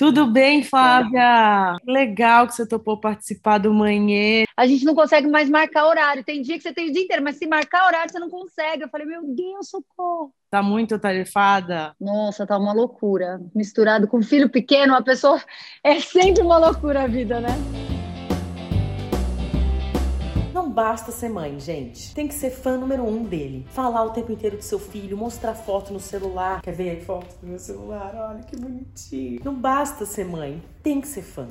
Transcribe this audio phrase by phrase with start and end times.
[0.00, 1.76] Tudo bem, Flávia?
[1.86, 4.44] Legal que você topou participar do Manhê.
[4.56, 6.24] A gente não consegue mais marcar horário.
[6.24, 8.82] Tem dia que você tem o dia inteiro, mas se marcar horário você não consegue.
[8.82, 10.32] Eu falei, meu Deus, socorro.
[10.50, 11.94] Tá muito tarefada?
[12.00, 13.42] Nossa, tá uma loucura.
[13.54, 15.38] Misturado com filho pequeno, a pessoa
[15.84, 17.50] é sempre uma loucura a vida, né?
[20.60, 22.14] Não basta ser mãe, gente.
[22.14, 23.66] Tem que ser fã número um dele.
[23.70, 26.60] Falar o tempo inteiro do seu filho, mostrar foto no celular.
[26.60, 28.14] Quer ver foto do meu celular?
[28.14, 29.40] Olha que bonitinho.
[29.42, 31.48] Não basta ser mãe, tem que ser fã.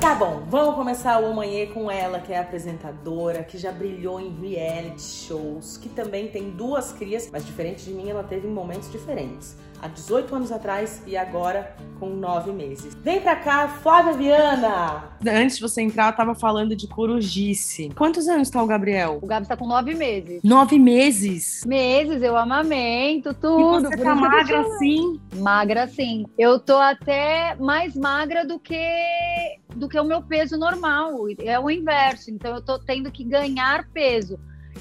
[0.00, 4.30] Tá bom, vamos começar o amanhã com ela, que é apresentadora, que já brilhou em
[4.40, 9.56] reality shows, que também tem duas crias, mas diferente de mim, ela teve momentos diferentes
[9.84, 12.94] há 18 anos atrás e agora com 9 meses.
[13.02, 15.10] Vem pra cá, Flávia Viana!
[15.26, 17.90] Antes de você entrar, eu tava falando de corujice.
[17.94, 19.18] Quantos anos tá o Gabriel?
[19.20, 20.40] O Gabi tá com 9 meses.
[20.42, 21.62] 9 meses?
[21.66, 23.88] Meses, eu amamento, tudo.
[23.88, 25.20] E você tá magra assim?
[25.34, 26.24] Magra sim.
[26.38, 28.80] Eu tô até mais magra do que
[29.76, 31.26] do que o meu peso normal.
[31.40, 32.30] É o inverso.
[32.30, 34.38] Então eu tô tendo que ganhar peso.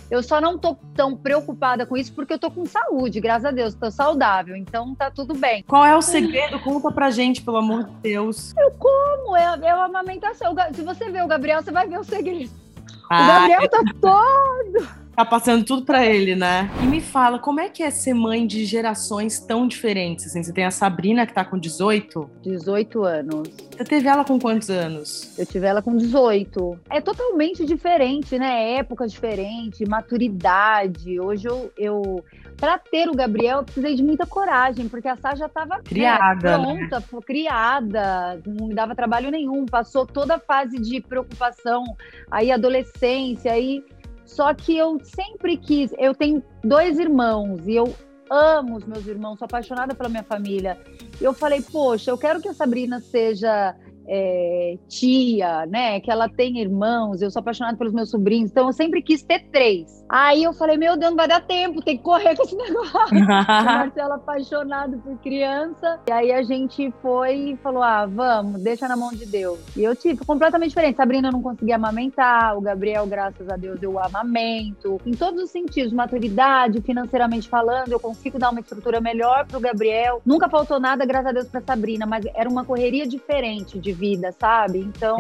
[0.09, 3.52] Eu só não tô tão preocupada com isso porque eu tô com saúde, graças a
[3.52, 5.64] Deus, tô saudável, então tá tudo bem.
[5.64, 6.59] Qual é o segredo?
[6.59, 8.54] Conta pra gente, pelo amor de Deus.
[8.58, 10.56] Eu como, é, é a amamentação.
[10.74, 12.62] Se você ver o Gabriel, você vai ver o segredo.
[13.09, 16.72] Ah, o Gabriel tá todo Tá passando tudo para ele, né?
[16.82, 20.26] E me fala, como é que é ser mãe de gerações tão diferentes?
[20.26, 22.28] Assim, você tem a Sabrina que tá com 18?
[22.42, 23.48] 18 anos.
[23.78, 25.38] Você teve ela com quantos anos?
[25.38, 26.80] Eu tive ela com 18.
[26.90, 28.78] É totalmente diferente, né?
[28.78, 31.20] Época diferente, maturidade.
[31.20, 32.26] Hoje eu, eu
[32.64, 36.58] para ter o Gabriel, eu precisei de muita coragem, porque a Sá já estava criada,
[36.58, 37.22] né, pronta, né?
[37.25, 41.84] criada, não me dava trabalho nenhum, passou toda a fase de preocupação,
[42.31, 43.84] aí adolescência, aí
[44.23, 47.94] só que eu sempre quis, eu tenho dois irmãos e eu
[48.30, 50.80] amo os meus irmãos, sou apaixonada pela minha família.
[51.19, 53.75] E eu falei, poxa, eu quero que a Sabrina seja
[54.08, 56.00] é, tia, né?
[56.00, 59.48] Que ela tem irmãos, eu sou apaixonada pelos meus sobrinhos, então eu sempre quis ter
[59.52, 60.04] três.
[60.09, 63.19] Aí eu falei, meu Deus, não vai dar tempo, tem que correr com esse negócio.
[63.25, 66.00] Marcelo apaixonado por criança.
[66.08, 69.59] E aí a gente foi e falou: ah, vamos, deixa na mão de Deus.
[69.75, 70.96] E eu tive completamente diferente.
[70.96, 75.00] Sabrina não conseguia amamentar, o Gabriel, graças a Deus, eu amamento.
[75.06, 80.22] Em todos os sentidos, maturidade, financeiramente falando, eu consigo dar uma estrutura melhor pro Gabriel.
[80.25, 84.34] Nunca faltou nada, graças a Deus, pra Sabrina, mas era uma correria diferente de vida,
[84.40, 84.80] sabe?
[84.80, 85.18] Então,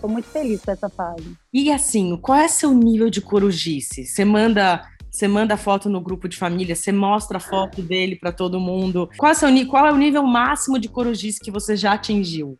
[0.00, 1.36] tô muito feliz com essa fase.
[1.52, 4.04] E assim, qual é seu nível de corujice?
[4.04, 8.30] Você manda você manda foto no grupo de família, você mostra a foto dele para
[8.30, 9.08] todo mundo.
[9.16, 12.58] Qual é, seu, qual é o nível máximo de corujice que você já atingiu?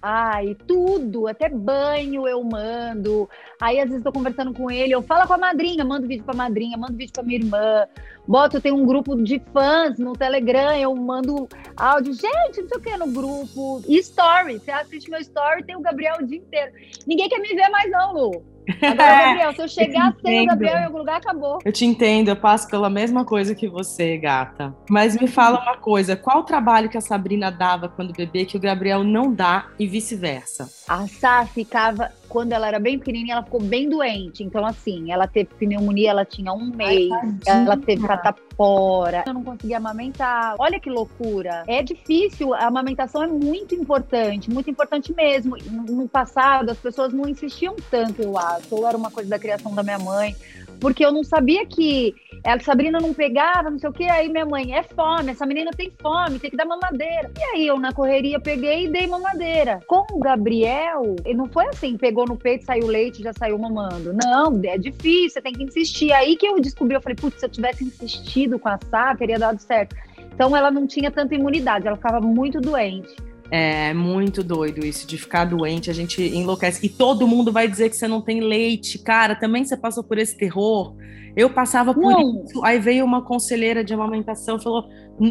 [0.00, 3.28] Ai, tudo, até banho eu mando.
[3.60, 6.34] Aí às vezes estou conversando com ele, eu falo com a madrinha, mando vídeo para
[6.34, 7.84] a madrinha, mando vídeo para minha irmã.
[8.26, 12.78] Boto, eu tenho um grupo de fãs no Telegram, eu mando áudio, gente, não sei
[12.78, 13.82] o que no grupo.
[13.86, 16.72] E story, você assiste meu story, tem o Gabriel o dia inteiro.
[17.06, 18.58] Ninguém quer me ver mais não, Lu.
[18.82, 18.94] Agora,
[19.26, 21.58] Gabriel, se eu chegar eu sem o Gabriel em algum lugar, acabou.
[21.64, 24.74] Eu te entendo, eu passo pela mesma coisa que você, gata.
[24.90, 28.56] Mas me fala uma coisa: qual o trabalho que a Sabrina dava quando bebê que
[28.56, 30.68] o Gabriel não dá e vice-versa?
[30.86, 34.44] A Sá ficava, quando ela era bem pequenininha, ela ficou bem doente.
[34.44, 39.24] Então, assim, ela teve pneumonia, ela tinha um mês, Ai, ela teve catapora.
[39.26, 40.54] Eu não conseguia amamentar.
[40.58, 41.64] Olha que loucura.
[41.66, 45.56] É difícil, a amamentação é muito importante, muito importante mesmo.
[45.88, 48.74] No passado, as pessoas não insistiam tanto, eu acho.
[48.74, 50.36] Ou era uma coisa da criação da minha mãe
[50.80, 54.04] porque eu não sabia que a Sabrina não pegava, não sei o que.
[54.04, 57.30] Aí minha mãe, é fome, essa menina tem fome, tem que dar mamadeira.
[57.38, 59.80] E aí eu, na correria, peguei e dei mamadeira.
[59.86, 64.12] Com o Gabriel, não foi assim, pegou no peito, saiu leite, já saiu mamando.
[64.12, 66.12] Não, é difícil, você tem que insistir.
[66.12, 69.38] Aí que eu descobri, eu falei, putz, se eu tivesse insistido com a Sá, teria
[69.38, 69.96] dado certo.
[70.32, 73.27] Então ela não tinha tanta imunidade, ela ficava muito doente.
[73.50, 76.84] É muito doido isso de ficar doente, a gente enlouquece.
[76.84, 78.98] E todo mundo vai dizer que você não tem leite.
[78.98, 80.94] Cara, também você passou por esse terror.
[81.34, 82.44] Eu passava por não.
[82.44, 82.64] isso.
[82.64, 84.84] Aí veio uma conselheira de amamentação, falou.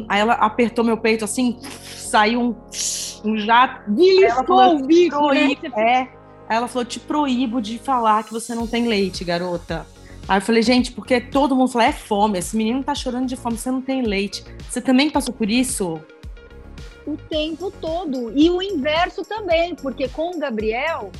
[0.07, 2.55] Aí ela apertou meu peito assim, saiu um,
[3.23, 3.91] um jato.
[3.91, 5.55] Beliscou o bico, né?
[5.75, 5.99] É.
[6.49, 9.85] Aí ela falou: te proíbo de falar que você não tem leite, garota.
[10.27, 13.37] Aí eu falei, gente, porque todo mundo fala, é fome, esse menino tá chorando de
[13.37, 14.43] fome, você não tem leite.
[14.69, 16.01] Você também passou por isso?
[17.07, 18.31] O tempo todo.
[18.37, 21.11] E o inverso também, porque com o Gabriel,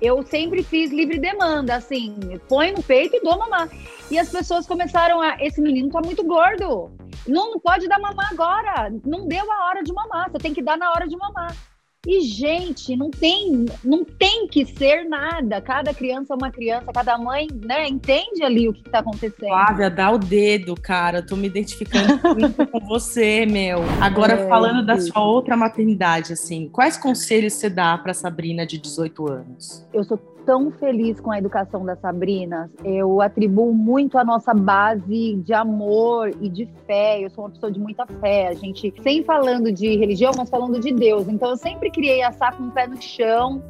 [0.00, 2.14] eu sempre fiz livre demanda, assim,
[2.48, 3.68] põe no peito e dou mamar.
[4.10, 5.36] E as pessoas começaram a.
[5.40, 6.92] Esse menino tá muito gordo.
[7.26, 8.92] Não, não pode dar mamar agora.
[9.04, 10.30] Não deu a hora de mamar.
[10.30, 11.56] Você tem que dar na hora de mamar.
[12.04, 15.60] E, gente, não tem, não tem que ser nada.
[15.60, 19.48] Cada criança é uma criança, cada mãe, né, entende ali o que está acontecendo.
[19.48, 21.22] Flávia, dá o dedo, cara.
[21.22, 23.82] tô me identificando muito com você, meu.
[24.00, 28.78] Agora, é, falando da sua outra maternidade, assim, quais conselhos você dá para Sabrina de
[28.78, 29.86] 18 anos?
[29.94, 32.70] Eu sou tão feliz com a educação da Sabrina.
[32.84, 37.20] Eu atribuo muito a nossa base de amor e de fé.
[37.24, 38.48] Eu sou uma pessoa de muita fé.
[38.48, 41.28] A gente, sem falando de religião, mas falando de Deus.
[41.28, 43.62] Então, eu sempre criei a Sá com o pé no chão.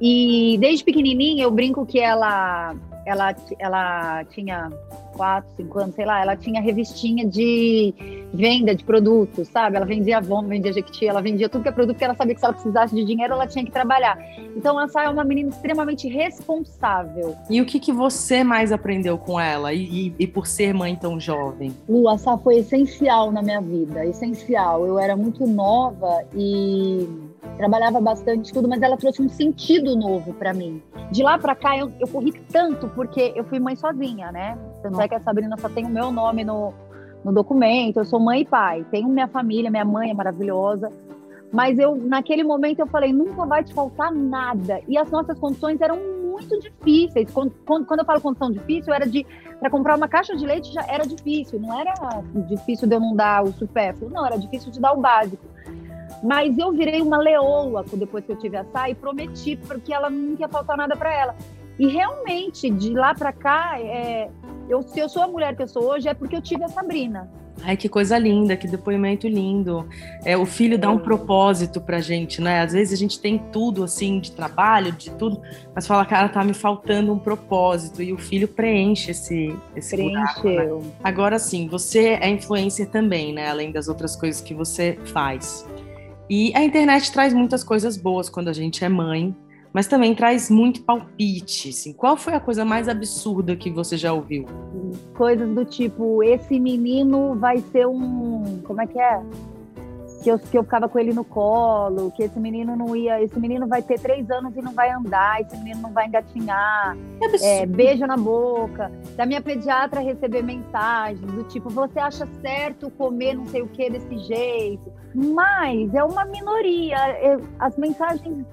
[0.00, 2.74] E desde pequenininha, eu brinco que ela,
[3.06, 4.70] ela, ela tinha
[5.12, 7.94] quatro, cinco anos, sei lá, ela tinha revistinha de
[8.32, 9.76] venda de produtos, sabe?
[9.76, 12.40] Ela vendia Avon, vendia Jequiti, ela vendia tudo que é produto que ela sabia que
[12.40, 14.18] se ela precisasse de dinheiro, ela tinha que trabalhar.
[14.56, 17.36] Então, a Sá é uma menina extremamente responsável.
[17.50, 19.72] E o que, que você mais aprendeu com ela?
[19.72, 21.76] E, e, e por ser mãe tão jovem?
[21.88, 24.86] Lu, a Sá foi essencial na minha vida, essencial.
[24.86, 27.06] Eu era muito nova e
[27.56, 30.82] trabalhava bastante tudo, mas ela trouxe um sentido novo para mim.
[31.10, 34.56] De lá para cá eu, eu corri tanto porque eu fui mãe sozinha, né?
[34.82, 36.72] Tanto é que a Sabrina só tem o meu nome no,
[37.24, 37.98] no documento.
[37.98, 38.84] Eu sou mãe e pai.
[38.90, 40.90] Tenho minha família, minha mãe é maravilhosa.
[41.52, 44.80] Mas eu, naquele momento, eu falei, nunca vai te faltar nada.
[44.88, 47.30] E as nossas condições eram muito difíceis.
[47.30, 49.26] Quando, quando, quando eu falo condição difícil, era de
[49.60, 51.60] para comprar uma caixa de leite já era difícil.
[51.60, 51.94] Não era
[52.48, 55.44] difícil de eu não dar o supérfluo, não, era difícil de dar o básico.
[56.22, 60.10] Mas eu virei uma leoa depois que eu tive a Sá e prometi porque ela
[60.10, 61.36] não ia faltar nada para ela.
[61.78, 64.28] E realmente, de lá para cá, é,
[64.68, 66.68] eu, se eu sou a mulher que eu sou hoje, é porque eu tive a
[66.68, 67.30] Sabrina.
[67.64, 69.86] Ai, que coisa linda, que depoimento lindo.
[70.24, 71.00] É, o filho dá um é.
[71.00, 72.60] propósito pra gente, né?
[72.60, 75.40] Às vezes a gente tem tudo, assim, de trabalho, de tudo,
[75.74, 78.02] mas fala, cara, tá me faltando um propósito.
[78.02, 80.42] E o filho preenche esse, esse Preencheu.
[80.42, 80.92] Buraco, né?
[81.04, 83.48] Agora, sim, você é influencer também, né?
[83.48, 85.66] Além das outras coisas que você faz.
[86.28, 89.36] E a internet traz muitas coisas boas quando a gente é mãe,
[89.72, 91.70] mas também traz muito palpite.
[91.70, 91.92] Assim.
[91.92, 94.46] Qual foi a coisa mais absurda que você já ouviu?
[95.14, 98.60] Coisas do tipo: esse menino vai ser um.
[98.64, 99.22] Como é que é?
[100.22, 103.38] que eu, que eu ficava com ele no colo, que esse menino não ia, esse
[103.38, 106.96] menino vai ter três anos e não vai andar, esse menino não vai engatinhar,
[107.42, 108.90] é, beijo na boca.
[109.16, 113.90] Da minha pediatra receber mensagens do tipo, você acha certo comer não sei o que
[113.90, 114.92] desse jeito?
[115.14, 116.96] Mas é uma minoria.
[117.58, 118.46] As mensagens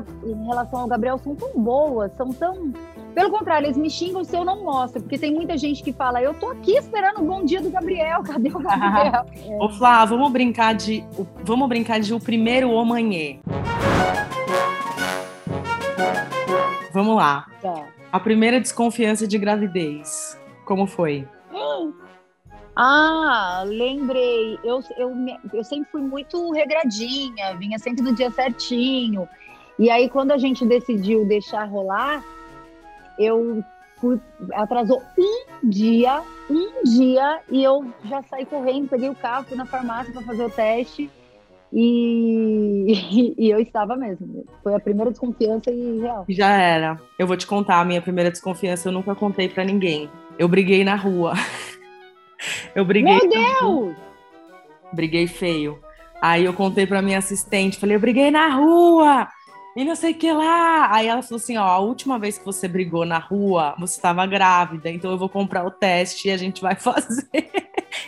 [0.00, 2.72] pra, em relação ao Gabriel são tão boas, são tão
[3.14, 6.22] pelo contrário, eles me xingam se eu não mostro, porque tem muita gente que fala,
[6.22, 9.26] eu tô aqui esperando o bom dia do Gabriel, cadê o Gabriel?
[9.36, 9.58] é.
[9.62, 11.04] Ô Flá, vamos brincar de.
[11.44, 13.40] Vamos brincar de o primeiro omanhê.
[16.90, 17.46] Vamos lá.
[17.60, 17.86] Tá.
[18.10, 20.38] A primeira desconfiança de gravidez.
[20.64, 21.26] Como foi?
[22.74, 24.58] Ah, lembrei.
[24.64, 25.14] Eu, eu,
[25.52, 29.28] eu sempre fui muito regradinha, vinha sempre no dia certinho.
[29.78, 32.22] E aí, quando a gente decidiu deixar rolar,
[33.18, 33.62] eu
[34.00, 34.20] fui,
[34.52, 39.64] atrasou um dia, um dia, e eu já saí correndo, peguei o carro, fui na
[39.64, 41.10] farmácia para fazer o teste.
[41.72, 44.44] E, e, eu estava mesmo.
[44.62, 46.26] Foi a primeira desconfiança e real.
[46.28, 47.00] Já era.
[47.18, 50.10] Eu vou te contar, a minha primeira desconfiança eu nunca contei para ninguém.
[50.38, 51.32] Eu briguei na rua.
[52.74, 53.20] Eu briguei.
[53.20, 53.96] Meu Deus!
[54.92, 55.78] Briguei feio.
[56.20, 59.28] Aí eu contei para minha assistente, falei, eu briguei na rua
[59.76, 60.94] e não sei o que lá.
[60.94, 64.26] Aí ela falou assim: ó, a última vez que você brigou na rua, você estava
[64.26, 67.26] grávida, então eu vou comprar o teste e a gente vai fazer.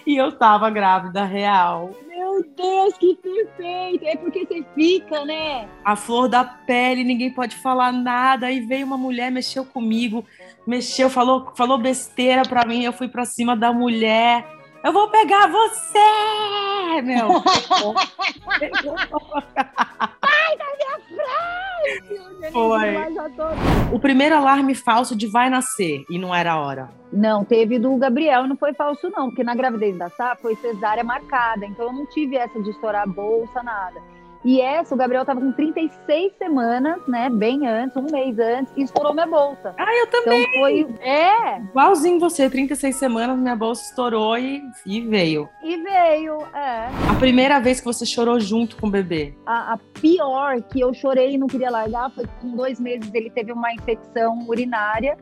[0.06, 1.90] e eu estava grávida real.
[2.08, 4.05] Meu Deus, que perfeito!
[4.05, 5.69] É porque você fica, né?
[5.84, 8.46] A flor da pele, ninguém pode falar nada.
[8.46, 10.24] Aí veio uma mulher, mexeu comigo,
[10.67, 12.82] mexeu, falou, falou besteira pra mim.
[12.82, 14.46] Eu fui pra cima da mulher.
[14.82, 17.03] Eu vou pegar você!
[17.03, 17.29] Meu.
[20.56, 22.53] Da minha frente!
[22.53, 23.93] Foi.
[23.93, 26.91] O primeiro alarme falso de vai nascer e não era a hora.
[27.13, 31.05] Não, teve do Gabriel, não foi falso, não, porque na gravidez da Sá foi cesárea
[31.05, 34.03] marcada, então eu não tive essa de estourar a bolsa, nada.
[34.44, 37.31] E essa, o Gabriel estava com 36 semanas, né?
[37.31, 39.74] Bem antes, um mês antes, e estourou minha bolsa.
[39.79, 40.43] Ah, eu também!
[40.43, 40.86] Então foi.
[41.01, 41.60] É!
[41.60, 45.48] Igualzinho você, 36 semanas, minha bolsa estourou e, e veio.
[45.63, 46.89] E veio, é.
[47.10, 49.34] A primeira vez que você chorou junto com o bebê?
[49.46, 53.31] A, a pior que eu chorei e não queria largar foi com dois meses ele
[53.31, 55.17] teve uma infecção urinária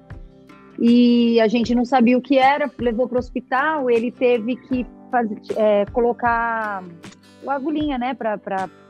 [0.78, 4.86] e a gente não sabia o que era, levou para o hospital, ele teve que
[5.10, 6.82] fazer, é, colocar
[7.50, 8.38] agulhinha, né, para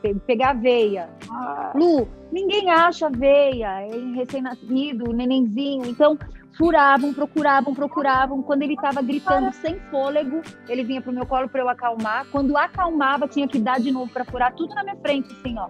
[0.01, 1.09] pe pegar a veia.
[1.29, 1.71] Ah.
[1.75, 5.85] Lu, ninguém acha veia em recém-nascido, nenenzinho.
[5.85, 6.17] Então,
[6.57, 8.43] furavam, procuravam, procuravam.
[8.43, 12.25] Quando ele estava gritando sem fôlego, ele vinha pro meu colo para eu acalmar.
[12.31, 15.69] Quando acalmava, tinha que dar de novo para furar tudo na minha frente, assim, ó.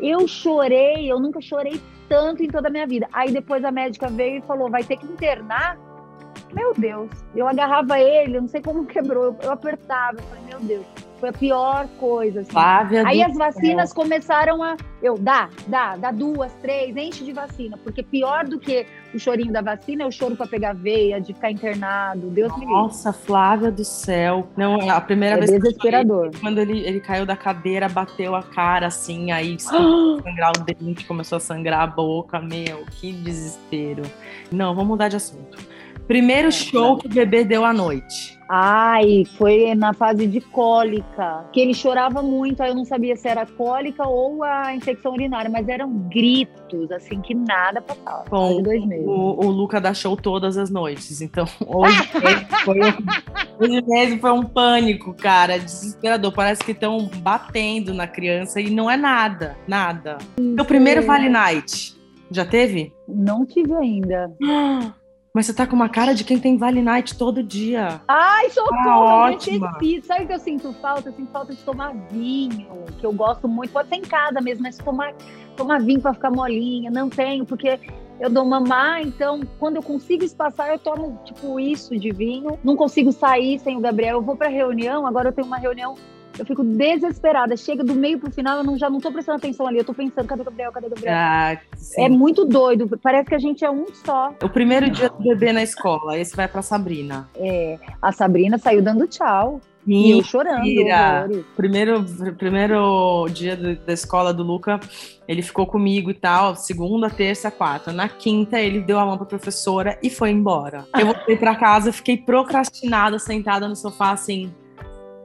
[0.00, 3.08] Eu chorei, eu nunca chorei tanto em toda a minha vida.
[3.12, 5.78] Aí depois a médica veio e falou: vai ter que internar.
[6.52, 10.44] Meu Deus, eu agarrava ele, eu não sei como quebrou, eu, eu apertava, eu falei,
[10.44, 11.11] meu Deus.
[11.22, 12.40] Foi a pior coisa.
[12.40, 12.50] Assim.
[12.50, 14.76] Flávia Aí as vacinas começaram a.
[15.00, 17.78] Eu, dá, dá, dá duas, três, enche de vacina.
[17.78, 21.32] Porque pior do que o chorinho da vacina é o choro para pegar veia, de
[21.32, 22.28] ficar internado.
[22.28, 22.74] Deus me livre.
[22.74, 24.48] Nossa, Flávia do céu.
[24.56, 26.24] Não, a primeira É vez que eu desesperador.
[26.24, 30.52] chorei, quando ele, ele caiu da cadeira, bateu a cara assim, aí começou a sangrar
[30.58, 32.40] o dente, começou a sangrar a boca.
[32.40, 34.02] Meu, que desespero.
[34.50, 35.56] Não, vamos mudar de assunto.
[36.08, 38.41] Primeiro show que o bebê deu à noite.
[38.54, 43.26] Ai, foi na fase de cólica, que ele chorava muito, aí eu não sabia se
[43.26, 48.24] era cólica ou a infecção urinária, mas eram gritos, assim, que nada passava.
[48.28, 49.06] Bom, dois meses.
[49.06, 51.22] O, o Luca dá show todas as noites.
[51.22, 51.96] Então, hoje
[52.62, 55.58] foi, um- hoje mesmo foi um pânico, cara.
[55.58, 56.30] Desesperador.
[56.32, 59.56] Parece que estão batendo na criança e não é nada.
[59.66, 60.18] Nada.
[60.56, 61.96] Seu primeiro Vale Night.
[62.30, 62.92] Já teve?
[63.08, 64.30] Não tive ainda.
[65.34, 68.02] Mas você tá com uma cara de quem tem Vale Night todo dia.
[68.06, 69.72] Ai, socorro, Ah, ótima.
[70.04, 71.08] Sabe o que eu sinto falta?
[71.08, 73.72] Eu sinto falta de tomar vinho, que eu gosto muito.
[73.72, 75.14] Pode ser em casa mesmo, mas tomar,
[75.56, 76.90] tomar vinho pra ficar molinha.
[76.90, 77.80] Não tenho, porque
[78.20, 82.58] eu dou mamar, então quando eu consigo espaçar, eu tomo, tipo, isso de vinho.
[82.62, 84.18] Não consigo sair sem o Gabriel.
[84.18, 85.94] Eu vou pra reunião, agora eu tenho uma reunião.
[86.38, 87.56] Eu fico desesperada.
[87.56, 89.78] Chega do meio pro final, eu não, já não tô prestando atenção ali.
[89.78, 90.72] Eu tô pensando, cadê o Gabriel?
[90.72, 91.14] Cadê o Gabriel?
[91.16, 91.56] Ah.
[91.98, 92.88] É muito doido.
[93.02, 94.34] Parece que a gente é um só.
[94.42, 96.18] O primeiro dia do bebê na escola.
[96.18, 97.28] Esse vai pra Sabrina.
[97.36, 99.60] É, a Sabrina saiu dando tchau.
[99.84, 101.44] E eu chorando.
[101.56, 102.04] Primeiro,
[102.38, 104.78] primeiro dia do- da escola do Luca,
[105.26, 107.92] ele ficou comigo e tal, segunda, terça, quarta.
[107.92, 110.84] Na quinta, ele deu a mão pra professora e foi embora.
[110.96, 114.52] Eu voltei pra casa, fiquei procrastinada, sentada no sofá, assim,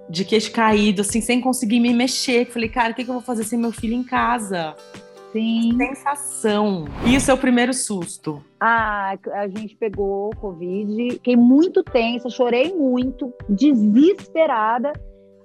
[0.09, 2.45] de queixo caído, assim, sem conseguir me mexer.
[2.47, 4.75] Falei, cara, o que, que eu vou fazer sem meu filho em casa?
[5.31, 5.75] Sim.
[5.77, 6.85] Sensação.
[7.05, 8.43] E o seu primeiro susto?
[8.59, 14.93] Ah, a gente pegou Covid, fiquei muito tensa, chorei muito, desesperada.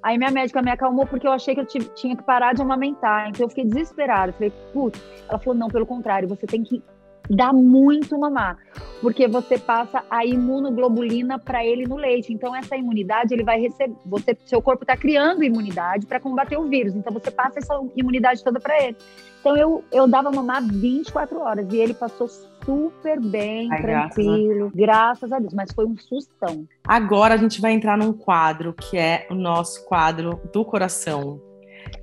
[0.03, 3.29] Aí minha médica me acalmou porque eu achei que eu tinha que parar de amamentar.
[3.29, 4.33] Então eu fiquei desesperada.
[4.33, 5.01] Falei, putz.
[5.29, 6.83] Ela falou, não, pelo contrário, você tem que
[7.29, 8.59] dar muito mamar.
[9.01, 12.33] Porque você passa a imunoglobulina para ele no leite.
[12.33, 13.97] Então essa imunidade ele vai receber.
[14.07, 16.95] Você, seu corpo está criando imunidade para combater o vírus.
[16.95, 18.97] Então você passa essa imunidade toda para ele.
[19.41, 24.73] Então eu, eu dava mamar 24 horas e ele passou super bem, Ai, graças tranquilo,
[24.73, 25.53] graças a Deus.
[25.53, 26.65] Mas foi um sustão.
[26.87, 31.41] Agora a gente vai entrar num quadro que é o nosso quadro do coração,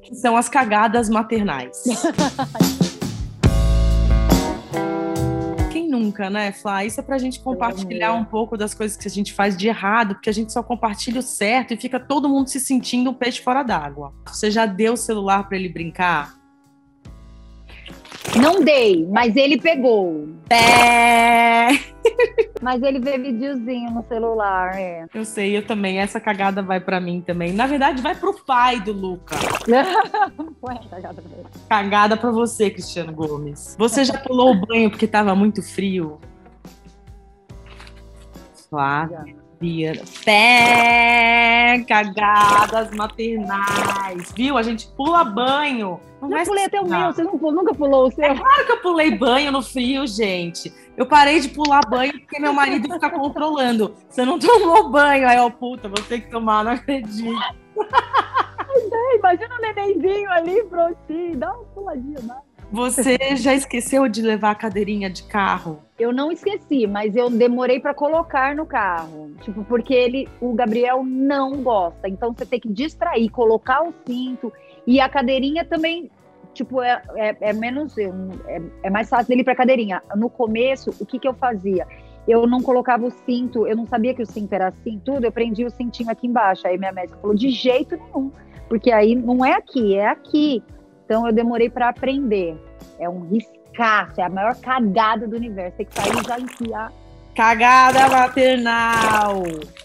[0.02, 1.82] que são as cagadas maternais.
[6.10, 6.84] nunca, né, Flá?
[6.84, 10.16] Isso é pra gente compartilhar um pouco das coisas que a gente faz de errado,
[10.16, 13.42] porque a gente só compartilha o certo e fica todo mundo se sentindo um peixe
[13.42, 14.12] fora d'água.
[14.26, 16.38] Você já deu o celular pra ele brincar?
[18.36, 20.30] Não dei, mas ele pegou.
[20.50, 21.79] É!
[22.62, 25.06] Mas ele vê videozinho no celular, é.
[25.14, 26.00] Eu sei, eu também.
[26.00, 27.54] Essa cagada vai pra mim também.
[27.54, 29.36] Na verdade, vai pro pai do Luca.
[30.60, 31.48] Foi cagada pra ele.
[31.70, 33.76] Cagada pra você, Cristiano Gomes.
[33.80, 36.20] Você já pulou o banho porque tava muito frio?
[39.60, 40.02] Flávia.
[40.24, 44.32] Pé, cagadas maternais.
[44.36, 44.58] Viu?
[44.58, 46.00] A gente pula banho.
[46.22, 48.36] Não Já pulei até o meu, você não nunca pulou o seu?
[48.36, 50.74] Claro que eu pulei banho no frio, gente.
[50.98, 53.96] Eu parei de pular banho porque meu marido fica controlando.
[54.10, 55.28] Você não tomou banho.
[55.28, 57.40] Aí, ó, puta, vou ter que tomar, não acredito.
[59.16, 62.42] Imagina o nenenzinho ali, prontinho, dá uma puladinha, dá.
[62.72, 65.82] Você já esqueceu de levar a cadeirinha de carro?
[66.00, 69.32] Eu não esqueci, mas eu demorei pra colocar no carro.
[69.42, 72.08] Tipo, porque ele, o Gabriel não gosta.
[72.08, 74.52] Então você tem que distrair, colocar o cinto.
[74.88, 76.10] E a cadeirinha também,
[76.54, 77.98] tipo, é, é, é menos.
[77.98, 78.12] É,
[78.84, 80.02] é mais fácil dele ir pra cadeirinha.
[80.16, 81.86] No começo, o que, que eu fazia?
[82.26, 85.26] Eu não colocava o cinto, eu não sabia que o cinto era assim, tudo.
[85.26, 86.66] Eu prendia o cintinho aqui embaixo.
[86.66, 88.32] Aí minha médica falou: de jeito nenhum.
[88.70, 90.64] Porque aí não é aqui, é aqui.
[91.04, 92.56] Então eu demorei pra aprender.
[93.00, 93.59] É um riscaço,
[94.18, 95.78] é a maior cagada do universo.
[95.78, 96.92] Tem que sair e já enfiar.
[97.36, 99.44] Cagada maternal.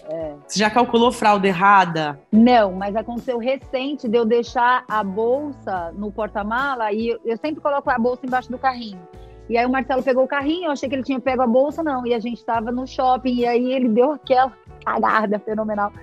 [0.09, 0.33] É.
[0.45, 2.19] Você já calculou fralda errada?
[2.31, 7.61] Não, mas aconteceu recente de eu deixar a bolsa no porta-mala e eu, eu sempre
[7.61, 8.99] coloco a bolsa embaixo do carrinho.
[9.47, 11.83] E aí o Marcelo pegou o carrinho, eu achei que ele tinha pego a bolsa,
[11.83, 12.05] não.
[12.05, 14.51] E a gente estava no shopping e aí ele deu aquela
[14.83, 15.93] cagada fenomenal.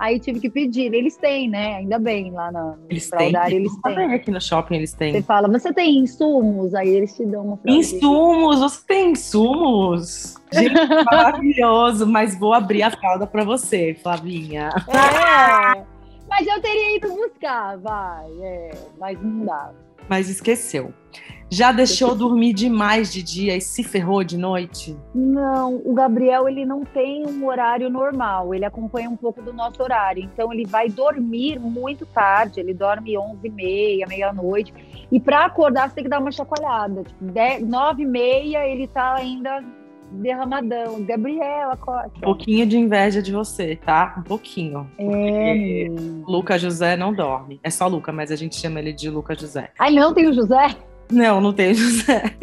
[0.00, 0.94] Aí tive que pedir.
[0.94, 1.76] Eles têm, né?
[1.76, 3.34] Ainda bem, lá na, no Eles têm.
[3.50, 4.14] eles têm.
[4.14, 5.22] aqui no shopping eles Você têm.
[5.22, 6.74] fala, você tem insumos?
[6.74, 7.80] Aí eles te dão uma fraldinha.
[7.80, 10.36] Insumos, você tem insumos?
[10.50, 10.72] Gente,
[11.04, 14.70] maravilhoso, mas vou abrir a fralda pra você, Flavinha.
[14.88, 15.84] É.
[16.30, 18.26] Mas eu teria ido buscar, vai.
[18.40, 19.70] É, mas não dá.
[20.08, 20.94] Mas esqueceu.
[21.50, 24.96] Já deixou dormir demais de dia e se ferrou de noite?
[25.12, 29.82] Não, o Gabriel ele não tem um horário normal, ele acompanha um pouco do nosso
[29.82, 30.22] horário.
[30.22, 34.72] Então ele vai dormir muito tarde, ele dorme 11 e meia, meia-noite.
[35.10, 37.02] E para acordar você tem que dar uma chacoalhada.
[37.02, 39.60] Tipo, 9 e meia ele tá ainda
[40.12, 41.02] derramadão.
[41.04, 42.12] Gabriel, acorda.
[42.16, 44.14] Um pouquinho de inveja de você, tá?
[44.18, 44.88] Um pouquinho.
[44.98, 45.86] É.
[46.26, 47.60] Lucas José não dorme.
[47.62, 49.70] É só Luca, mas a gente chama ele de Lucas José.
[49.78, 50.76] Ai, não tem o José?
[51.10, 52.36] Não, não tem José.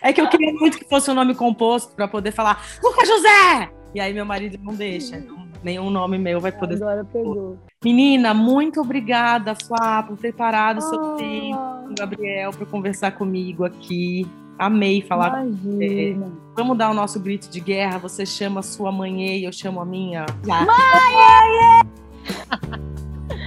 [0.00, 3.70] É que eu queria muito que fosse um nome composto para poder falar Lucas José!
[3.94, 5.16] E aí meu marido não deixa.
[5.16, 6.76] Então, nenhum nome meu vai poder.
[6.76, 7.58] Agora pegou.
[7.84, 13.12] Menina, muito obrigada, Flá, por ter parado o seu tempo com o Gabriel para conversar
[13.12, 14.26] comigo aqui.
[14.58, 15.56] Amei falar Imagina.
[15.56, 16.16] com você.
[16.56, 17.98] Vamos dar o nosso grito de guerra.
[17.98, 20.24] Você chama a sua mãe e eu chamo a minha.
[20.46, 21.82] Mãe!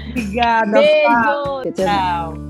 [0.09, 0.71] Obrigada.
[0.71, 1.73] Beijo.
[1.75, 2.44] Tchau.